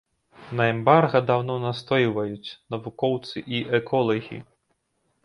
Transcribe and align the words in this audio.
На 0.59 0.63
эмбарга 0.73 1.19
даўно 1.27 1.57
настойваюць 1.65 2.55
навукоўцы 2.77 3.45
і 3.59 3.63
эколагі. 3.81 4.39